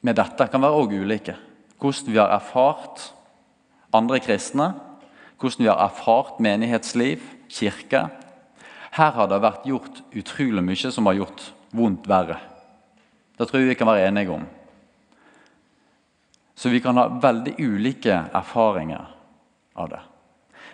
[0.00, 1.36] med dette kan være også ulike.
[1.78, 3.12] Hvordan vi har erfart
[3.94, 4.72] andre kristne,
[5.38, 8.08] hvordan vi har erfart menighetsliv, kirke.
[8.90, 11.44] Her har det vært gjort utrolig mye som har gjort
[11.76, 12.38] vondt verre.
[13.38, 14.46] Det tror jeg vi kan være enige om.
[16.58, 19.06] Så vi kan ha veldig ulike erfaringer
[19.78, 20.00] av det.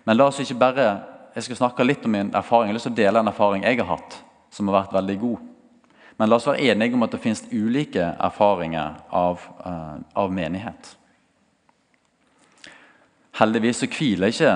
[0.04, 0.86] Men la oss ikke bare
[1.34, 2.68] Jeg skal snakke litt om min erfaring.
[2.68, 4.20] Jeg har lyst til å dele en erfaring jeg har hatt,
[4.54, 5.48] som har vært veldig god.
[6.16, 10.92] Men la oss være enige om at det finnes ulike erfaringer av, uh, av menighet.
[13.34, 14.54] Heldigvis så hviler ikke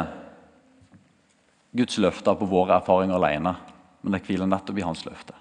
[1.78, 3.56] Guds løfter på våre erfaringer alene,
[4.02, 5.34] men det hviler nettopp i hans løfte.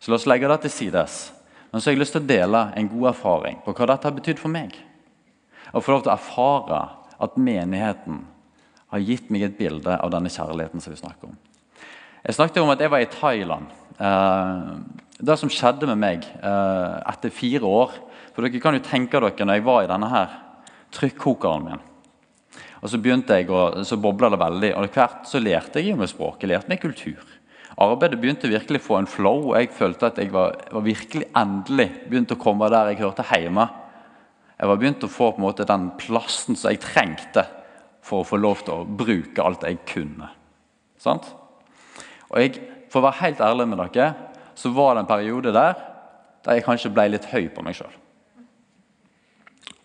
[0.00, 1.18] Så la oss legge det til sides.
[1.70, 4.16] Men så har jeg lyst til å dele en god erfaring på hva dette har
[4.16, 4.72] betydd for meg.
[5.74, 6.80] Og få lov til å erfare
[7.24, 8.24] at menigheten
[8.94, 11.38] har gitt meg et bilde av denne kjærligheten som vi snakker om.
[12.24, 13.72] Jeg snakket om at jeg var i Thailand.
[13.98, 14.70] Eh,
[15.24, 17.92] det som skjedde med meg eh, etter fire år
[18.34, 20.32] For dere kan jo tenke dere når jeg var i denne her
[20.94, 21.84] trykkokeren min.
[22.82, 24.72] Og Så begynte jeg, og så bobla det veldig.
[24.76, 26.42] og hvert så lærte jeg meg språk.
[26.42, 27.22] Jeg lærte meg kultur.
[27.78, 29.48] Arbeidet begynte virkelig å få en flow.
[29.52, 33.26] og Jeg følte at jeg var, var virkelig endelig begynt å komme der jeg hørte
[33.30, 33.68] hjemme.
[34.58, 37.46] Jeg var begynt å få på en måte den plassen som jeg trengte
[38.04, 40.28] for å få lov til å bruke alt jeg kunne.
[41.00, 41.30] Sant?
[42.30, 44.12] Og jeg, For å være helt ærlig med dere,
[44.54, 45.74] så var det en periode der
[46.44, 47.90] der jeg kanskje ble litt høy på meg sjøl.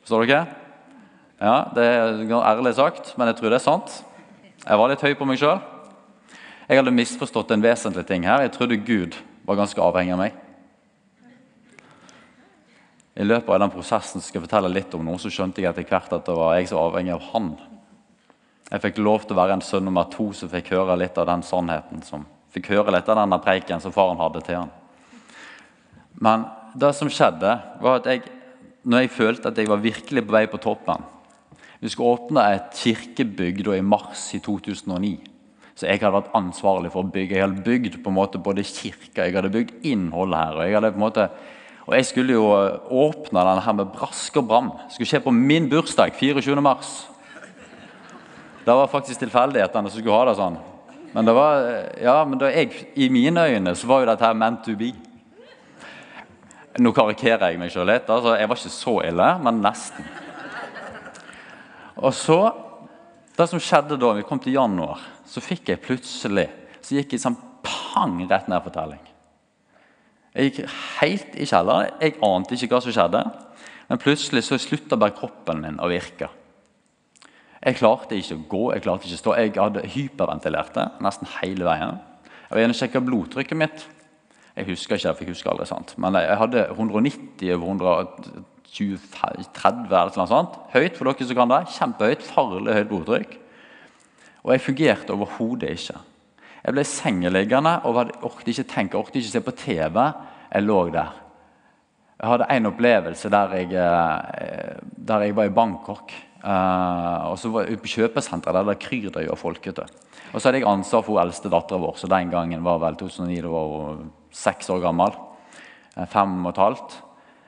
[0.03, 0.41] Forstår dere?
[1.39, 4.03] Ja, Det er ærlig sagt, men jeg tror det er sant.
[4.65, 5.61] Jeg var litt høy på meg sjøl.
[6.67, 8.43] Jeg hadde misforstått en vesentlig ting her.
[8.43, 9.15] Jeg trodde Gud
[9.47, 10.35] var ganske avhengig av meg.
[13.15, 15.87] I løpet av den prosessen skal jeg fortelle litt om noe, så skjønte jeg etter
[15.87, 17.49] hvert at det var jeg som var avhengig av han.
[18.69, 21.25] Jeg fikk lov til å være en sønn nummer to som fikk høre litt av
[21.29, 22.03] den sannheten.
[22.05, 24.71] som fikk høre litt av denne preiken som faren hadde til han.
[26.19, 26.45] Men
[26.77, 28.23] det som skjedde, var at jeg,
[28.83, 31.03] når jeg følte at jeg var virkelig på vei på toppen
[31.81, 35.19] Vi skulle åpne et kirkebygg i mars i 2009.
[35.75, 37.37] Så jeg hadde vært ansvarlig for å bygge.
[37.37, 40.57] Jeg hadde bygd på en måte både kirka, jeg hadde bygd innholdet her.
[40.57, 41.29] og jeg hadde på en måte
[41.89, 44.67] og Jeg skulle jo åpne denne her med brask og bram.
[44.93, 46.61] Skulle skje på min bursdag, 24.
[46.61, 47.07] mars.
[48.69, 50.57] Det var faktisk tilfeldighetene som skulle ha det sånn.
[51.15, 51.63] Men, det var,
[51.97, 54.91] ja, men jeg, i mine øyne så var jo dette her meant to be.
[56.77, 58.05] Nå karikerer jeg meg sjøl litt.
[58.13, 60.05] Altså, jeg var ikke så ille, men nesten.
[61.97, 62.39] Og så,
[63.39, 66.49] Det som skjedde da vi kom til januar, så fikk jeg plutselig
[66.83, 69.01] så gikk jeg sånn pang rett ned for telling.
[70.35, 71.95] Jeg gikk helt i kjelleren.
[72.03, 73.23] Jeg ante ikke hva som skjedde.
[73.89, 76.29] Men plutselig så slutta bare kroppen min å virke.
[77.59, 79.35] Jeg klarte ikke å gå, jeg klarte ikke å stå.
[79.35, 81.97] Jeg hadde hyperventilerte nesten hele veien.
[82.47, 83.83] Jeg var inne og sjekka blodtrykket mitt.
[84.55, 85.91] Jeg husker ikke, jeg husker aldri sant.
[85.99, 88.07] Men jeg hadde 190 over
[88.69, 90.55] 130 eller noe sånt.
[90.71, 91.61] Høyt for dere som kan det.
[91.75, 92.25] Kjempehøyt.
[92.31, 93.35] Farlig høyt blodtrykk.
[94.45, 95.99] Og jeg fungerte overhodet ikke.
[96.63, 99.99] Jeg ble sengeliggende og orket ikke tenke, orket ikke se på TV.
[100.49, 101.11] Jeg lå der.
[102.19, 106.11] Jeg hadde en opplevelse der jeg, eh, der jeg var i Bangkok.
[106.39, 109.65] Uh, og så var jeg på kjøpesenteret der kryr det jo av folk.
[109.69, 112.95] Og så hadde jeg ansvar for hun eldste dattera vår, så den gangen var vel
[112.99, 115.19] 2009, da var hun seks år gammel.
[115.97, 116.97] Uh, fem og et halvt.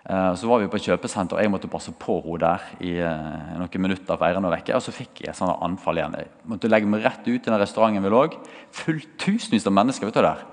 [0.02, 2.94] Uh, så var vi på kjøpesenter, og jeg måtte passe på henne der i
[3.62, 4.18] noen minutter.
[4.18, 6.18] for eieren å vekke, Og så fikk jeg et anfall igjen.
[6.20, 8.26] Jeg måtte legge meg rett ut i den restauranten vi lå.
[8.72, 10.44] Fullt tusenvis av mennesker vet du der.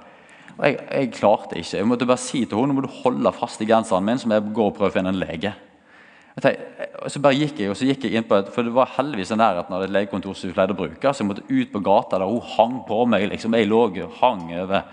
[0.58, 1.78] Og jeg, jeg, klarte ikke.
[1.78, 4.30] Jeg måtte bare si til henne nå må du holde fast i genseren min, så
[4.30, 5.54] jeg gå og prøve å finne en lege.
[6.38, 8.92] Og så bare gikk jeg, og så gikk jeg inn på et, For det var
[8.96, 11.12] heldigvis en nærheten av et legekontor som vi pleide å bruke.
[11.12, 13.28] Så jeg måtte ut på gata der hun hang på meg.
[13.32, 14.84] liksom Jeg lå og hang over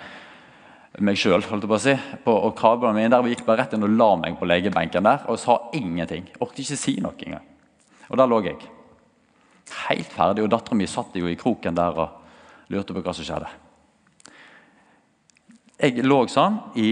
[1.03, 1.93] meg sjøl si,
[2.25, 3.11] og krabbene mine.
[3.11, 6.29] Der vi gikk bare rett inn og la meg på legebenken der og sa ingenting.
[6.39, 7.43] Orket ikke si noe engang.
[8.09, 8.61] Og der lå jeg.
[9.89, 10.45] Helt ferdig.
[10.45, 13.51] Og dattera mi satt jo i kroken der og lurte på hva som skjedde.
[15.75, 16.89] Jeg lå sånn i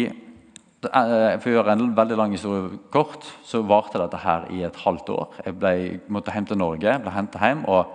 [0.92, 5.12] for å gjøre en veldig lang historie kort, så varte dette her i et halvt
[5.14, 5.38] år.
[5.46, 5.74] Jeg ble,
[6.14, 7.94] måtte hjem til Norge, ble hentet hjem og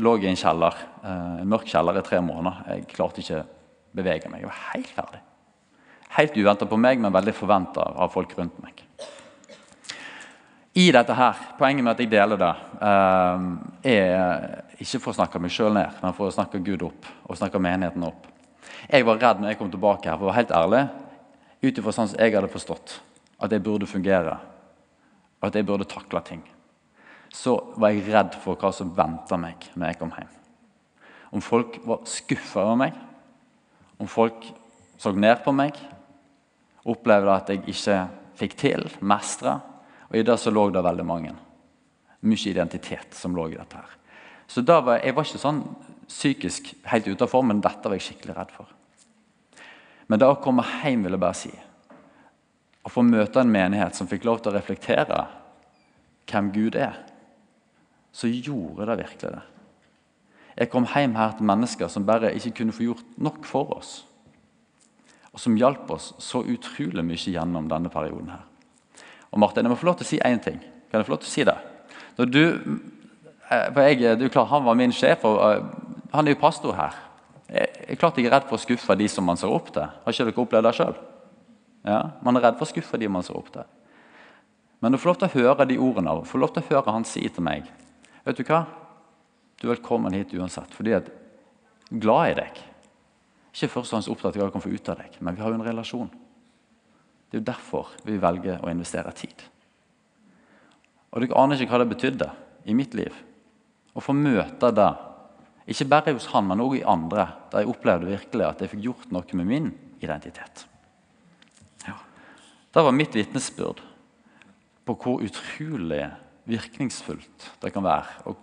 [0.00, 2.62] lå i en kjeller, eh, en mørk kjeller i tre måneder.
[2.68, 3.48] Jeg klarte ikke å
[3.96, 4.42] bevege meg.
[4.42, 5.20] Jeg var helt ferdig.
[6.16, 8.84] Helt uventa på meg, men veldig forventa av folk rundt meg.
[10.74, 15.40] I dette her, Poenget med at jeg deler det, eh, er ikke for å snakke
[15.40, 18.26] meg sjøl ned, men for å snakke Gud opp og snakke menigheten opp.
[18.88, 20.88] Jeg var redd når jeg kom tilbake her, for å være helt ærlig,
[21.62, 22.96] ut ifra sånn som jeg hadde forstått
[23.40, 24.36] at jeg burde fungere,
[25.40, 26.42] at jeg burde takle ting,
[27.32, 30.34] så var jeg redd for hva som venta meg når jeg kom hjem.
[31.30, 32.98] Om folk var skuffa over meg,
[34.00, 34.44] om folk
[35.00, 35.78] så ned på meg,
[36.88, 37.96] Opplevde at jeg ikke
[38.40, 39.58] fikk til, mestra.
[40.08, 41.34] Og i det så lå det veldig mange.
[42.24, 43.76] Mye identitet som lå i dette.
[43.76, 43.96] her.
[44.46, 45.62] Så da var, Jeg var ikke sånn
[46.08, 48.66] psykisk helt utafor, men dette var jeg skikkelig redd for.
[50.10, 51.52] Men det å komme hjem vil jeg bare si.
[52.82, 55.22] Å få møte en menighet som fikk lov til å reflektere
[56.30, 56.98] hvem Gud er,
[58.10, 59.42] så gjorde det virkelig det.
[60.60, 63.92] Jeg kom hjem her til mennesker som bare ikke kunne få gjort nok for oss.
[65.30, 68.32] Og som hjalp oss så utrolig mye gjennom denne perioden.
[68.34, 68.42] her.
[69.30, 70.58] Og Martin, jeg må få lov til å si én ting.
[70.90, 71.56] Kan jeg få lov til å si det?
[72.18, 72.44] Når du,
[73.50, 75.64] eh, for jeg, du klar, Han var min sjef, og uh,
[76.12, 76.98] han er jo pastor her.
[77.50, 79.82] Jeg klart jeg er redd for å skuffe de som man ser opp til.
[79.82, 80.98] Har ikke dere opplevd det sjøl?
[81.88, 83.66] Ja, man er redd for å skuffe de man ser opp til.
[84.80, 86.94] Men å få lov til å høre de ordene og få lov til å høre
[86.94, 87.66] han si til meg
[88.24, 88.64] Vet du hva?
[89.60, 92.58] Du er velkommen hit uansett, fordi jeg er glad i deg.
[93.50, 95.42] Ikke først og fremst opptatt av hva jeg kan få ut av deg, men vi
[95.42, 96.10] har jo en relasjon.
[97.30, 99.42] Det er jo derfor vi velger å investere tid.
[101.10, 102.28] Og Dere aner ikke hva det betydde
[102.68, 103.16] i mitt liv
[103.96, 104.90] å få møte det.
[105.68, 108.84] Ikke bare hos han, men også i andre, der jeg opplevde virkelig at jeg fikk
[108.88, 109.70] gjort noe med min
[110.00, 110.66] identitet.
[111.86, 111.96] Ja.
[112.74, 113.82] Det var mitt vitnesbyrd
[114.88, 116.06] på hvor utrolig
[116.50, 118.34] virkningsfullt det kan være å,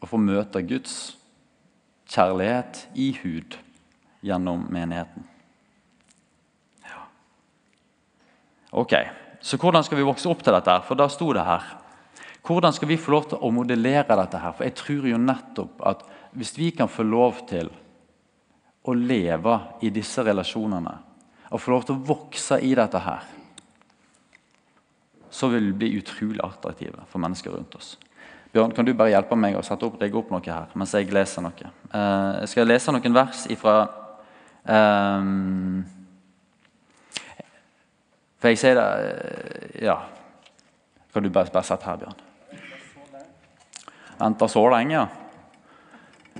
[0.00, 0.94] å få møte Guds
[2.10, 3.58] kjærlighet i hud
[4.26, 5.26] gjennom menigheten.
[6.84, 7.04] Ja.
[8.72, 8.96] Ok,
[9.40, 10.74] Så hvordan skal vi vokse opp til dette?
[10.84, 11.64] For da sto det her.
[12.46, 14.40] Hvordan skal vi få lov til å modellere dette?
[14.40, 14.54] her?
[14.56, 17.68] For jeg tror jo nettopp at hvis vi kan få lov til
[18.88, 20.94] å leve i disse relasjonene,
[21.50, 23.26] og få lov til å vokse i dette her,
[25.30, 27.96] så vil vi bli utrolig attraktive for mennesker rundt oss.
[28.50, 31.10] Bjørn, kan du bare hjelpe meg å sette opp, legge opp noe her mens jeg
[31.14, 31.70] leser noe?
[31.92, 33.74] Uh, jeg skal lese noen vers ifra
[34.66, 35.84] um,
[38.40, 40.00] For jeg sier det uh, Ja.
[41.14, 42.29] Kan du bare, bare sette her, Bjørn?
[44.20, 45.08] Venta så lenge, ja.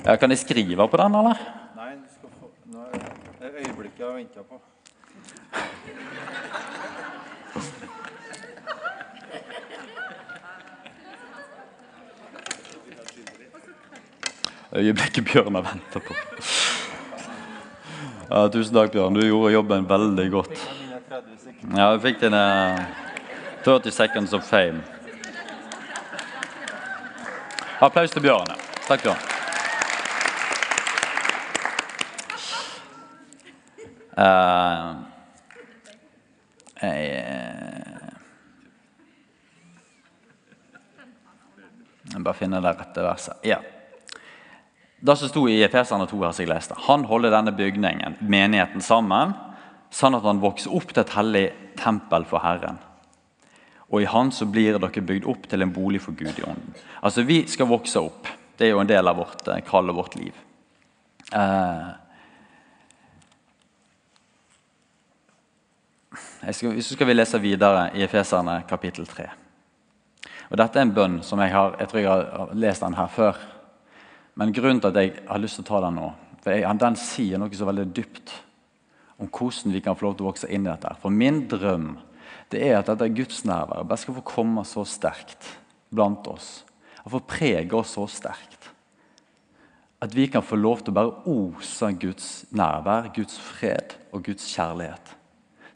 [0.05, 0.17] ja.
[0.17, 1.35] Kan jeg skrive på den, eller?
[1.79, 2.91] Nei, du skal få Nå er
[3.41, 4.61] det øyeblikket jeg har venta på.
[14.77, 16.15] Øyeblikket Bjørn har venta på.
[18.29, 19.15] Ja, tusen takk, Bjørn.
[19.17, 20.53] Du gjorde jobben veldig godt.
[20.53, 21.81] Mine 30 sekunder.
[21.81, 22.45] Ja, du fikk dine
[23.65, 25.00] 30 seconds of fame.
[27.81, 28.51] Applaus til Bjørn.
[28.85, 29.21] Takk, Bjørn.
[34.21, 34.99] Uh,
[36.83, 37.07] jeg,
[42.05, 43.41] jeg bare finner det rette verset.
[43.49, 43.63] Ja.
[45.01, 49.33] Det som sto i Efeserne 2, her jeg leste, han holder denne bygningen, menigheten, sammen,
[49.89, 51.47] sånn at han vokser opp til et hellig
[51.81, 52.77] tempel for Herren.
[53.91, 56.77] Og i Han så blir dere bygd opp til en bolig for Gud i ånden.
[57.03, 58.29] Altså, Vi skal vokse opp.
[58.57, 60.37] Det er jo en del av vårt eh, kall og vårt liv.
[61.33, 61.89] Eh,
[66.53, 69.27] skal, så skal vi lese videre i Efeserne kapittel 3.
[70.51, 73.11] Og Dette er en bønn som jeg har, jeg tror jeg har lest den her
[73.15, 73.41] før.
[74.35, 76.97] Men grunnen til at jeg har lyst til å ta den nå, for jeg, den
[76.99, 78.33] sier noe så veldig dypt
[79.21, 80.95] om hvordan vi kan få lov til å vokse inn i dette.
[81.03, 81.91] For min drøm
[82.51, 85.47] det er at dette gudsnærværet bare skal få komme så sterkt
[85.95, 86.65] blant oss.
[87.05, 88.71] Og få prege oss så sterkt.
[90.01, 94.47] At vi kan få lov til å bare ose Guds nærvær, Guds fred og Guds
[94.49, 95.15] kjærlighet.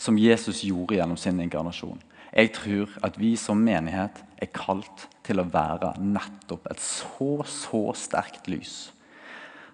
[0.01, 2.01] Som Jesus gjorde gjennom sin inkarnasjon.
[2.35, 7.85] Jeg tror at vi som menighet er kalt til å være nettopp et så, så
[7.95, 8.89] sterkt lys.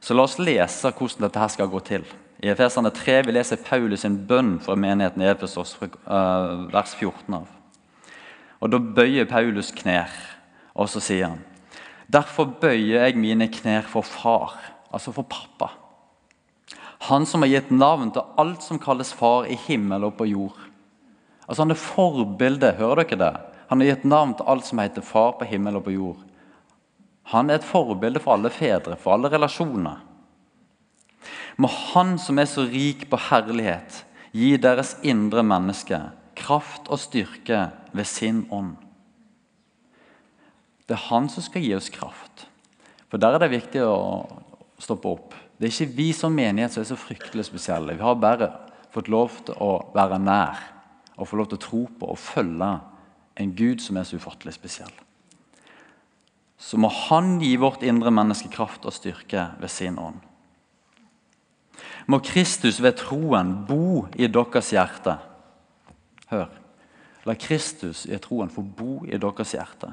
[0.00, 2.04] Så la oss lese hvordan dette her skal gå til.
[2.40, 7.36] I Efeserne 3 vi leser Paulus sin bønn for menigheten i Efesos, uh, vers 14
[7.36, 7.50] av.
[8.60, 10.12] Og Da bøyer Paulus knær,
[10.74, 11.44] og så sier han
[12.10, 14.56] Derfor bøyer jeg mine knær for far,
[14.90, 15.68] altså for pappa.
[17.08, 20.56] Han som har gitt navn til alt som kalles far i himmel og på jord.
[21.46, 23.32] Altså Han er forbildet, hører dere det?
[23.70, 26.24] Han har gitt navn til alt som heter far på himmel og på jord.
[27.30, 30.00] Han er et forbilde for alle fedre, for alle relasjoner.
[31.60, 35.98] Må Han som er så rik på herlighet, gi deres indre menneske
[36.38, 38.76] kraft og styrke ved sin ånd.
[40.86, 42.46] Det er Han som skal gi oss kraft.
[43.10, 44.26] For Der er det viktig å
[44.78, 45.34] stoppe opp.
[45.58, 47.94] Det er ikke vi som menighet som er så fryktelig spesielle.
[47.94, 48.48] Vi har bare
[48.90, 50.56] fått lov til å være nær
[51.16, 52.70] og få lov til å tro på og følge
[53.36, 54.92] en Gud som er så ufattelig spesiell.
[56.58, 60.29] Så må Han gi vårt indre menneske kraft og styrke ved sin ånd
[62.06, 65.16] må Kristus ved troen bo i deres hjerte.
[66.30, 66.48] Hør.
[67.28, 69.92] La Kristus i troen få bo i deres hjerte,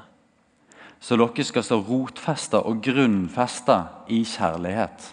[0.98, 3.76] så dere skal stå rotfesta og grunnfesta
[4.10, 5.12] i kjærlighet.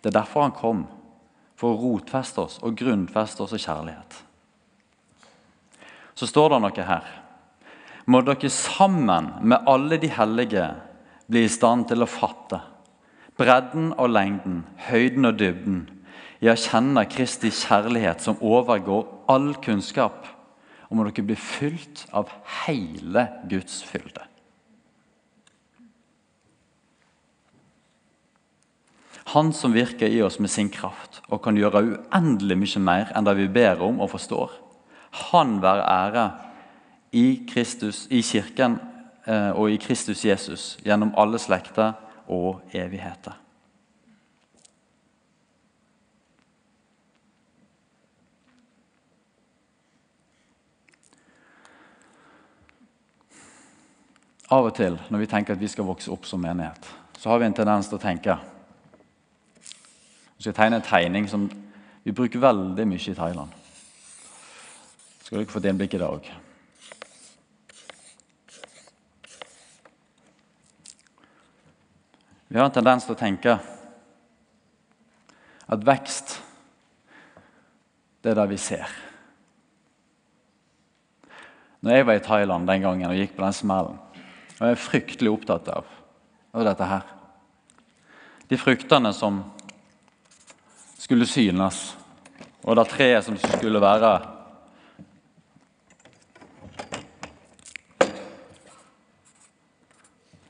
[0.00, 0.86] Det er derfor han kom,
[1.60, 4.14] for å rotfeste oss og grunnfeste oss i kjærlighet.
[6.16, 7.10] Så står det noe her.
[8.08, 10.70] Må dere sammen med alle de hellige
[11.28, 12.62] bli i stand til å fatte
[13.40, 15.88] bredden og lengden, høyden og dybden,
[16.40, 20.24] Jeg kjenner Kristi kjærlighet som overgår all kunnskap,
[20.88, 22.30] og må dere bli fylt av
[22.64, 24.24] hele Guds fylde.
[29.34, 33.28] Han som virker i oss med sin kraft og kan gjøre uendelig mye mer enn
[33.28, 34.56] det vi ber om og forstår.
[35.30, 36.24] Han være ære
[37.12, 38.80] i, Kristus, i Kirken
[39.26, 41.92] eh, og i Kristus Jesus gjennom alle slekter
[42.30, 43.34] og evigheter.
[54.50, 57.38] Av og til når vi tenker at vi skal vokse opp som menighet, så har
[57.38, 58.38] vi en tendens til å tenke
[60.40, 61.42] Vi skal tegne en tegning som
[62.02, 63.50] vi bruker veldig mye i Thailand.
[65.20, 66.08] Skal dere få et innblikk i det
[72.50, 73.52] Vi har en tendens til å tenke
[75.70, 76.32] at vekst,
[78.26, 78.90] det er det vi ser.
[81.78, 84.02] Når jeg var i Thailand den gangen og gikk på den smellen,
[84.58, 85.86] var jeg fryktelig opptatt av,
[86.50, 87.06] av dette her.
[88.50, 89.44] De fruktene som
[90.98, 91.94] skulle synes,
[92.66, 94.12] og det treet som skulle være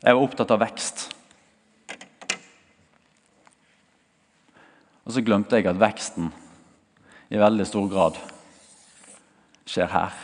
[0.01, 1.10] Jeg var opptatt av vekst.
[5.05, 6.29] Og så glemte jeg at veksten
[7.31, 8.19] i veldig stor grad
[9.71, 10.19] skjer her.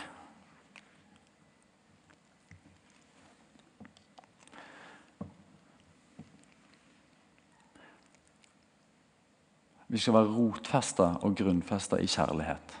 [9.87, 12.73] Vi skal være rotfesta og grunnfesta i kjærlighet,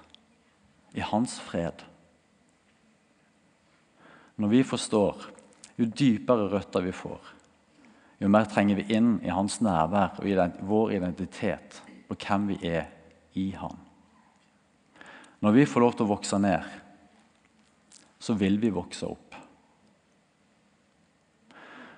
[0.99, 1.85] i hans fred.
[4.37, 5.23] Når vi forstår,
[5.79, 7.31] jo dypere røtter vi får,
[8.19, 12.57] jo mer trenger vi inn i hans nærvær og i vår identitet og hvem vi
[12.65, 12.87] er
[13.37, 13.77] i Han.
[15.39, 16.63] Når vi får lov til å vokse ned,
[18.17, 19.35] så vil vi vokse opp.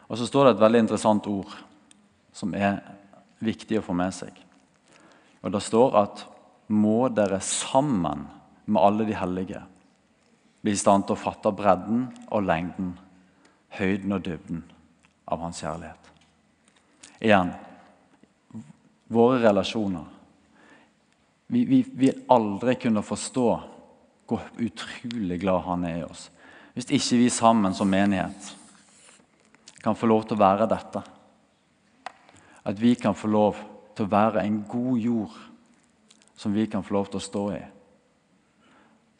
[0.10, 1.54] Og Så står det et veldig interessant ord
[2.34, 2.82] som er
[3.40, 4.34] viktig å få med seg.
[5.44, 6.26] Og Det står at
[6.68, 8.28] 'må dere sammen
[8.66, 9.64] med alle de hellige'
[10.62, 13.00] bli i stand til å fatte bredden og lengden,
[13.70, 14.64] høyden og dybden
[15.28, 15.99] av Hans kjærlighet.
[17.20, 17.52] Igjen
[19.10, 20.06] våre relasjoner.
[21.48, 23.48] Vi, vi vil aldri kunne forstå
[24.30, 26.28] hvor utrolig glad han er i oss.
[26.78, 28.52] Hvis ikke vi sammen som menighet
[29.82, 31.02] kan få lov til å være dette.
[32.70, 33.58] At vi kan få lov
[33.98, 35.38] til å være en god jord
[36.40, 37.62] som vi kan få lov til å stå i.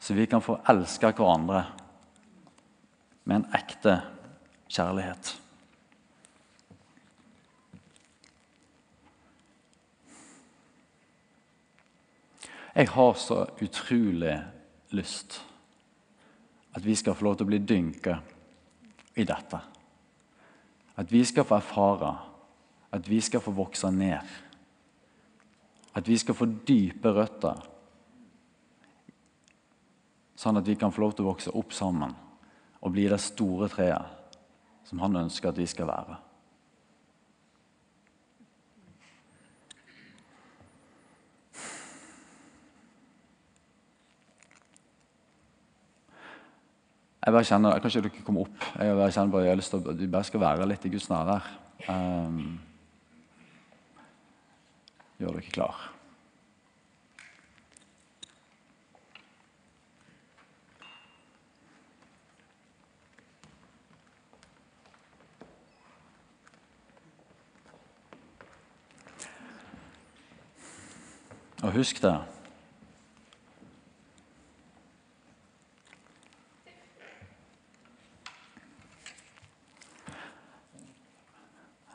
[0.00, 1.64] Så vi kan få elske hverandre
[3.26, 3.98] med en ekte
[4.70, 5.34] kjærlighet.
[12.74, 14.36] Jeg har så utrolig
[14.94, 15.40] lyst
[16.74, 18.14] at vi skal få lov til å bli dynka
[19.18, 19.58] i dette.
[20.94, 22.12] At vi skal få erfare,
[22.94, 24.22] at vi skal få vokse ned.
[25.98, 27.58] At vi skal få dype røtter,
[30.38, 32.14] sånn at vi kan få lov til å vokse opp sammen
[32.80, 34.38] og bli det store treet
[34.88, 36.16] som han ønsker at vi skal være.
[47.20, 48.66] Jeg bare kjenner, jeg Kanskje dere kommer opp.
[48.80, 50.92] Jeg bare kjenner bare, jeg har lyst til at vi bare skal være litt i
[50.94, 51.48] Guds nærvær.
[51.92, 52.60] Um,
[55.20, 55.88] gjør dere klar.
[71.60, 72.16] Og husk det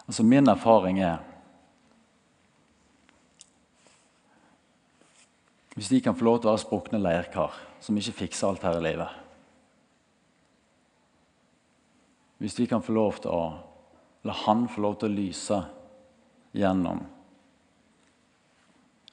[0.06, 1.18] Altså Min erfaring er
[5.76, 8.80] Hvis de kan få lov til å være sprukne leirkar som ikke fikser alt her
[8.80, 9.22] i livet
[12.38, 13.45] Hvis de kan få lov til å
[14.26, 15.58] La han få lov til å lyse
[16.58, 17.03] gjennom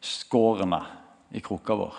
[0.00, 0.78] skårene
[1.36, 1.98] i krukka vår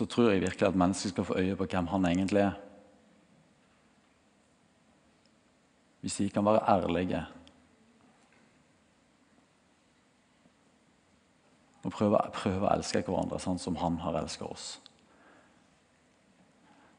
[0.00, 2.54] så tror jeg virkelig at mennesket skal få øye på hvem han egentlig er.
[6.00, 7.26] Hvis de kan være ærlige
[11.84, 14.70] og prøve, prøve å elske hverandre sånn som han har elsket oss.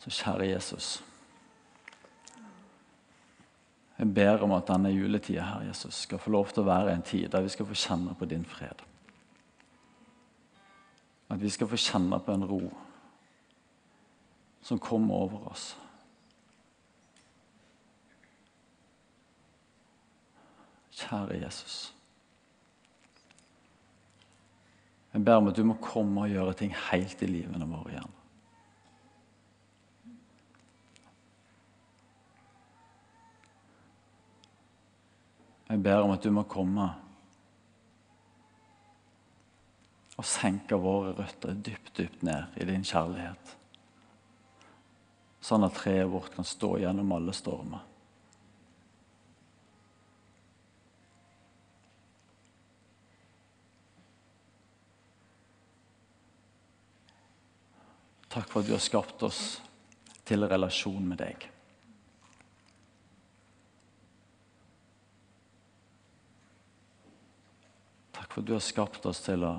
[0.05, 0.91] Så kjære Jesus.
[3.97, 7.01] Jeg ber om at denne juletida her, Jesus, skal få lov til å være en
[7.05, 8.85] tid der vi skal få kjenne på din fred.
[11.33, 12.61] At vi skal få kjenne på en ro
[14.61, 15.77] som kommer over oss.
[20.91, 21.95] Kjære Jesus.
[25.13, 28.17] Jeg ber om at du må komme og gjøre ting helt i livene våre igjen.
[35.71, 36.89] Jeg ber om at du må komme
[40.19, 43.55] og senke våre røtter dypt, dypt ned i din kjærlighet.
[45.41, 47.81] Sånn at treet vårt kan stå gjennom alle stormer.
[58.31, 59.41] Takk for at du har skapt oss
[60.23, 61.49] til relasjon med deg.
[68.15, 69.51] Takk for at du har skapt oss til å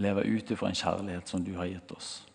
[0.00, 2.29] leve ut ifra en kjærlighet som du har gitt oss.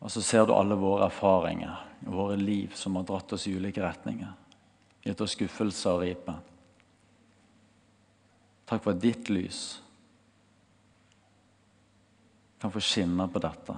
[0.00, 3.82] Og så ser du alle våre erfaringer våre liv som har dratt oss i ulike
[3.82, 4.32] retninger.
[5.02, 6.34] Gitt oss skuffelse og ripe.
[8.68, 9.60] Takk for at ditt lys
[12.60, 13.76] kan få skinne på dette.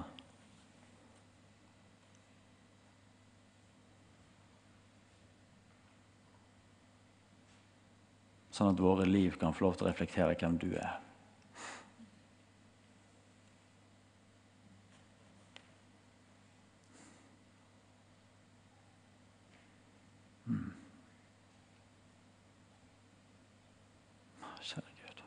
[8.53, 10.99] Sånn at våre liv kan få lov til å reflektere hvem du er.
[24.63, 25.23] Kjære Gud.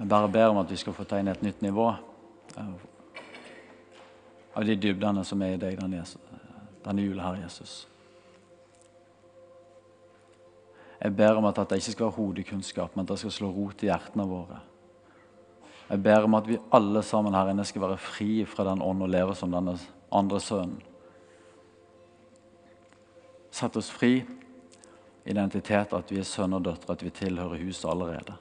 [0.00, 1.90] Jeg bare ber om at vi skal få ta inn et nytt nivå
[2.56, 2.86] av-
[4.56, 6.04] av de dybdene som er i deg denne,
[6.84, 7.86] denne jula Herre Jesus.
[11.00, 13.82] Jeg ber om at dette ikke skal være hodekunnskap, men at det skal slå rot
[13.82, 14.60] i hjertene våre.
[15.90, 19.02] Jeg ber om at vi alle sammen her inne skal være fri fra den ånd
[19.02, 19.78] og leve som denne
[20.12, 20.82] andre sønnen.
[23.50, 24.24] Sett oss fri.
[25.26, 28.36] Identitet, at vi er sønn og døtre, at vi tilhører huset allerede.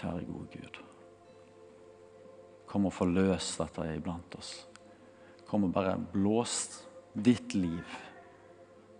[0.00, 0.78] Kjære gode Gud.
[2.70, 4.54] Kom og forløs dette iblant oss.
[5.44, 6.54] Kom og bare blås
[7.12, 7.84] ditt liv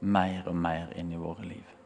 [0.01, 1.80] mer og mer inn i våre liv.